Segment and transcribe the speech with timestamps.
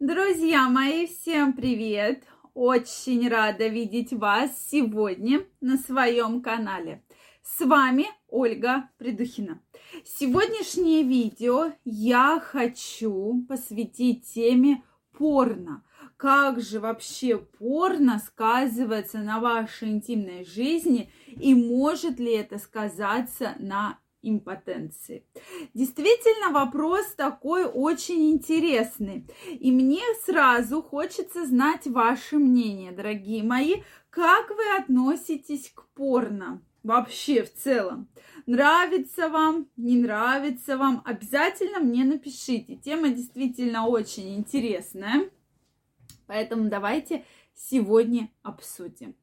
[0.00, 2.22] Друзья мои, всем привет!
[2.54, 7.02] Очень рада видеть вас сегодня на своем канале.
[7.42, 9.60] С вами Ольга Придухина.
[10.04, 14.84] Сегодняшнее видео я хочу посвятить теме
[15.18, 15.82] порно.
[16.16, 23.98] Как же вообще порно сказывается на вашей интимной жизни и может ли это сказаться на
[24.22, 25.24] импотенции.
[25.74, 29.26] Действительно, вопрос такой очень интересный.
[29.48, 33.82] И мне сразу хочется знать ваше мнение, дорогие мои.
[34.10, 36.62] Как вы относитесь к порно?
[36.82, 38.08] Вообще в целом.
[38.46, 42.76] Нравится вам, не нравится вам, обязательно мне напишите.
[42.76, 45.28] Тема действительно очень интересная.
[46.26, 49.16] Поэтому давайте сегодня обсудим.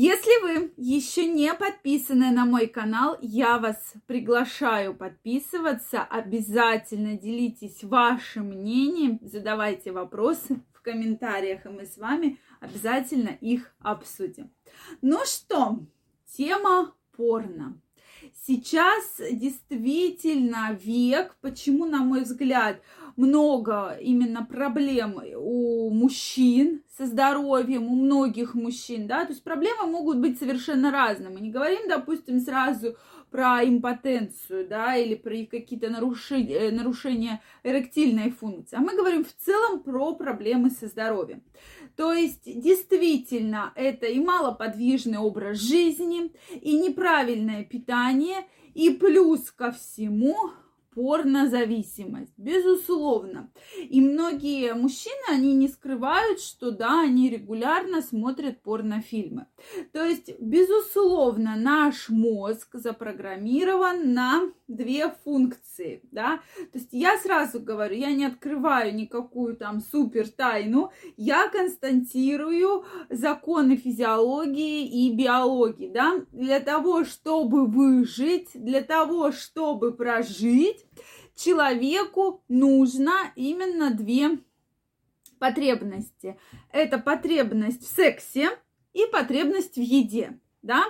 [0.00, 6.04] Если вы еще не подписаны на мой канал, я вас приглашаю подписываться.
[6.04, 14.52] Обязательно делитесь вашим мнением, задавайте вопросы в комментариях, и мы с вами обязательно их обсудим.
[15.02, 15.80] Ну что,
[16.36, 17.80] тема порно.
[18.46, 22.80] Сейчас действительно век, почему, на мой взгляд,
[23.18, 30.18] много именно проблем у мужчин со здоровьем, у многих мужчин, да, то есть проблемы могут
[30.18, 31.28] быть совершенно разные.
[31.28, 32.96] Мы не говорим, допустим, сразу
[33.32, 39.34] про импотенцию, да, или про какие-то нарушения, э, нарушения эректильной функции, а мы говорим в
[39.34, 41.42] целом про проблемы со здоровьем.
[41.96, 50.36] То есть действительно это и малоподвижный образ жизни, и неправильное питание, и плюс ко всему
[50.98, 53.52] порнозависимость, безусловно.
[53.78, 59.46] И многие мужчины, они не скрывают, что да, они регулярно смотрят порнофильмы.
[59.92, 66.40] То есть, безусловно, наш мозг запрограммирован на две функции, да.
[66.72, 73.76] То есть я сразу говорю, я не открываю никакую там супер тайну, я констатирую законы
[73.76, 76.24] физиологии и биологии, да.
[76.32, 80.87] Для того, чтобы выжить, для того, чтобы прожить,
[81.38, 84.38] человеку нужно именно две
[85.38, 86.38] потребности.
[86.72, 88.50] Это потребность в сексе
[88.92, 90.84] и потребность в еде, да.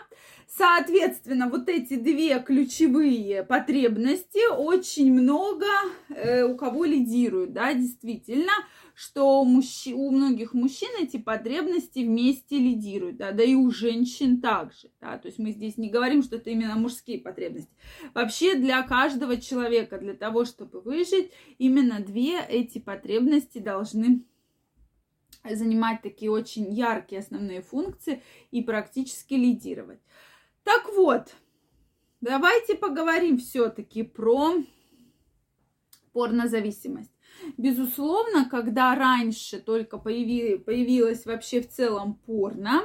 [0.56, 5.66] Соответственно, вот эти две ключевые потребности очень много
[6.08, 8.52] э, у кого лидируют, да, действительно,
[8.94, 9.88] что мужч...
[9.88, 15.28] у многих мужчин эти потребности вместе лидируют, да, да и у женщин также, да, то
[15.28, 17.70] есть мы здесь не говорим, что это именно мужские потребности.
[18.14, 24.24] Вообще для каждого человека, для того, чтобы выжить, именно две эти потребности должны
[25.44, 30.00] занимать такие очень яркие основные функции и практически лидировать.
[30.62, 31.34] Так вот,
[32.20, 34.54] давайте поговорим все-таки про
[36.12, 37.17] порнозависимость.
[37.56, 42.82] Безусловно, когда раньше только появи, появилось вообще в целом порно,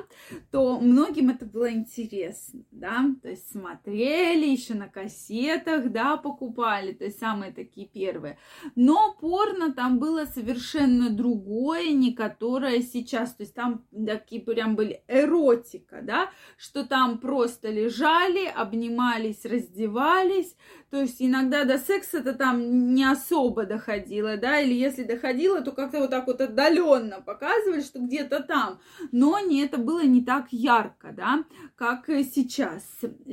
[0.52, 7.06] то многим это было интересно, да, то есть смотрели еще на кассетах, да, покупали, то
[7.06, 8.38] есть самые такие первые.
[8.76, 15.04] Но порно там было совершенно другое, не которое сейчас, то есть там такие прям были
[15.08, 20.56] эротика, да, что там просто лежали, обнимались, раздевались,
[20.90, 26.00] то есть иногда до секса-то там не особо доходило, да, или если доходило, то как-то
[26.00, 28.82] вот так вот отдаленно показывали, что где-то там.
[29.14, 31.46] Но не, это было не так ярко, да,
[31.78, 32.84] как сейчас.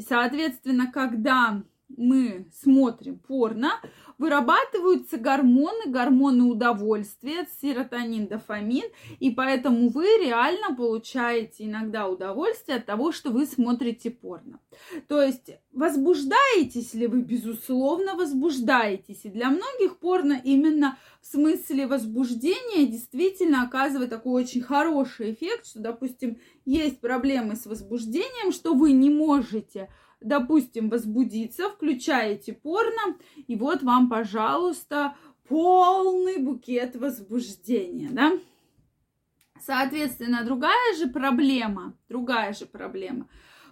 [0.09, 3.73] Соответственно, когда мы смотрим порно,
[4.21, 8.85] вырабатываются гормоны, гормоны удовольствия, серотонин, дофамин,
[9.19, 14.61] и поэтому вы реально получаете иногда удовольствие от того, что вы смотрите порно.
[15.09, 17.23] То есть возбуждаетесь ли вы?
[17.23, 19.25] Безусловно, возбуждаетесь.
[19.25, 25.81] И для многих порно именно в смысле возбуждения действительно оказывает такой очень хороший эффект, что,
[25.81, 29.89] допустим, есть проблемы с возбуждением, что вы не можете
[30.21, 33.17] допустим, возбудиться, включаете порно,
[33.47, 35.15] и вот вам, пожалуйста,
[35.49, 38.33] полный букет возбуждения, да?
[39.61, 43.29] Соответственно, другая же проблема, другая же проблема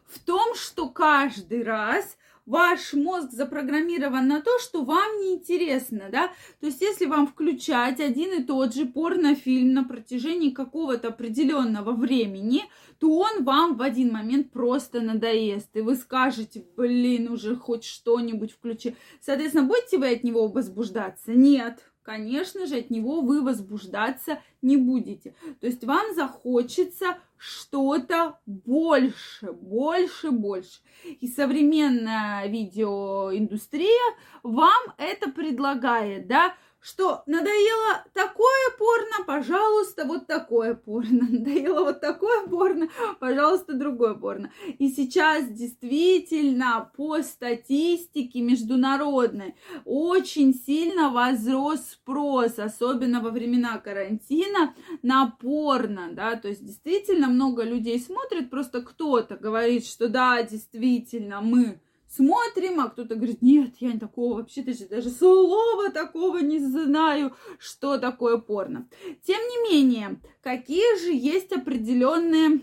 [0.08, 2.16] в том, что каждый раз
[2.48, 6.28] ваш мозг запрограммирован на то, что вам неинтересно, да,
[6.60, 12.62] то есть если вам включать один и тот же порнофильм на протяжении какого-то определенного времени,
[12.98, 18.52] то он вам в один момент просто надоест, и вы скажете, блин, уже хоть что-нибудь
[18.52, 18.96] включи.
[19.20, 21.32] Соответственно, будете вы от него возбуждаться?
[21.32, 25.34] Нет, конечно же, от него вы возбуждаться не будете.
[25.60, 30.81] То есть вам захочется что-то больше, больше, больше.
[31.05, 41.26] И современная видеоиндустрия вам это предлагает, да, что надоело такое порно, пожалуйста, вот такое порно.
[41.30, 42.88] Надоело вот такое порно,
[43.19, 44.52] пожалуйста, другое порно.
[44.78, 55.30] И сейчас действительно по статистике международной очень сильно возрос спрос, особенно во времена карантина, на
[55.30, 61.80] порно, да, то есть действительно много людей смотрят, просто кто-то говорит, что да, действительно, мы
[62.08, 67.99] смотрим, а кто-то говорит, нет, я не такого вообще даже, слова такого не знаю, что
[67.99, 68.88] такое порно.
[69.22, 72.60] Тем не менее, какие же есть определенные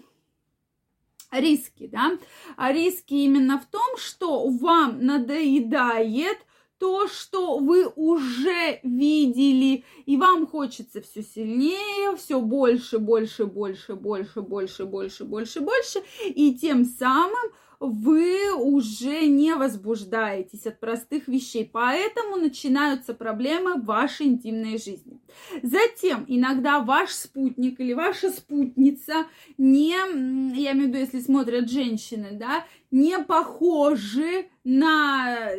[1.31, 2.17] риски, да?
[2.57, 6.37] А риски именно в том, что вам надоедает
[6.85, 14.41] то, что вы уже видели, и вам хочется все сильнее, все больше, больше, больше, больше,
[14.43, 22.35] больше, больше, больше, больше, и тем самым вы уже не возбуждаетесь от простых вещей, поэтому
[22.35, 25.19] начинаются проблемы в вашей интимной жизни.
[25.63, 29.25] Затем иногда ваш спутник или ваша спутница
[29.57, 29.95] не,
[30.55, 35.49] я имею в виду, если смотрят женщины, да, не похожи на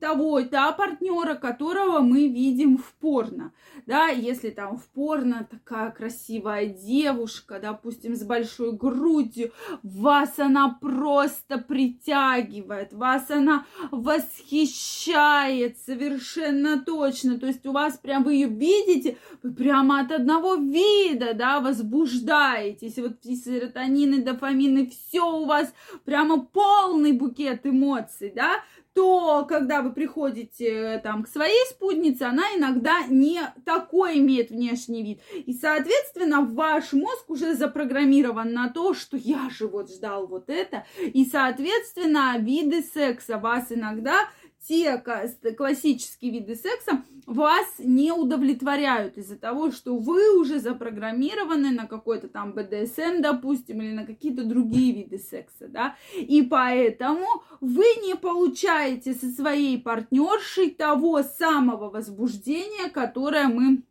[0.00, 3.52] того, да, партнера, которого мы видим в порно,
[3.86, 9.52] да, если там в порно такая красивая девушка, допустим, с большой грудью,
[9.82, 18.34] вас она просто притягивает, вас она восхищает совершенно точно, то есть у вас прям, вы
[18.34, 25.44] ее видите, вы прямо от одного вида, да, возбуждаетесь, вот и серотонины, дофамины, все у
[25.44, 25.72] вас
[26.04, 28.62] прямо полный букет эмоций, да,
[28.94, 35.20] то когда вы приходите там к своей спутнице, она иногда не такой имеет внешний вид.
[35.32, 40.84] И, соответственно, ваш мозг уже запрограммирован на то, что я же вот ждал вот это.
[41.00, 44.28] И, соответственно, виды секса вас иногда
[44.66, 52.28] те классические виды секса вас не удовлетворяют из-за того, что вы уже запрограммированы на какой-то
[52.28, 57.26] там БДСМ, допустим, или на какие-то другие виды секса, да, и поэтому
[57.60, 63.82] вы не получаете со своей партнершей того самого возбуждения, которое мы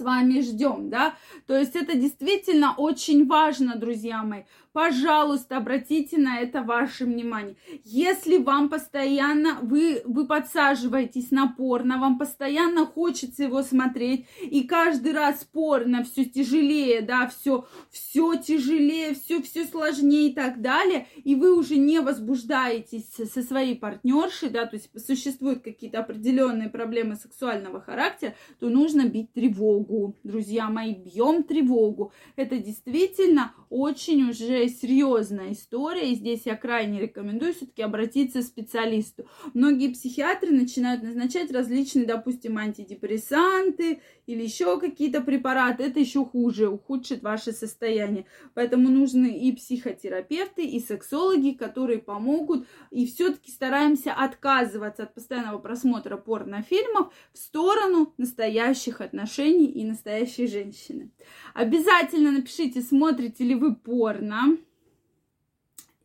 [0.00, 1.14] с вами ждем, да,
[1.46, 7.56] то есть это действительно очень важно, друзья мои, пожалуйста, обратите на это ваше внимание.
[7.84, 15.12] Если вам постоянно, вы, вы подсаживаетесь на порно, вам постоянно хочется его смотреть, и каждый
[15.12, 21.34] раз порно все тяжелее, да, все, все тяжелее, все, все сложнее и так далее, и
[21.34, 27.80] вы уже не возбуждаетесь со своей партнершей, да, то есть существуют какие-то определенные проблемы сексуального
[27.80, 29.89] характера, то нужно бить тревогу,
[30.22, 32.12] друзья мои, бьем тревогу.
[32.36, 39.26] Это действительно очень уже серьезная история, и здесь я крайне рекомендую все-таки обратиться к специалисту.
[39.54, 45.84] Многие психиатры начинают назначать различные, допустим, антидепрессанты или еще какие-то препараты.
[45.84, 48.26] Это еще хуже, ухудшит ваше состояние.
[48.54, 52.66] Поэтому нужны и психотерапевты, и сексологи, которые помогут.
[52.90, 61.10] И все-таки стараемся отказываться от постоянного просмотра порнофильмов в сторону настоящих отношений и настоящей женщины.
[61.54, 64.56] Обязательно напишите, смотрите ли вы порно.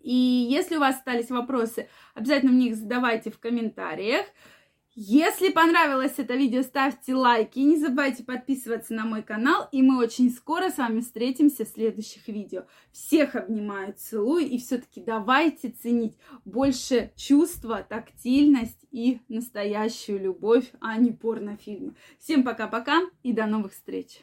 [0.01, 4.25] И если у вас остались вопросы, обязательно мне их задавайте в комментариях.
[4.97, 7.59] Если понравилось это видео, ставьте лайки.
[7.59, 9.67] Не забывайте подписываться на мой канал.
[9.73, 12.63] И мы очень скоро с вами встретимся в следующих видео.
[12.93, 14.47] Всех обнимаю, целую.
[14.47, 21.95] И все-таки давайте ценить больше чувства, тактильность и настоящую любовь, а не порнофильмы.
[22.17, 24.21] Всем пока-пока и до новых встреч.